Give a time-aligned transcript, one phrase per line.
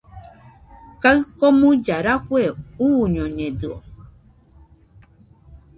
[1.01, 2.43] Kaɨ komuilla rafue
[2.85, 3.75] uñoñedɨo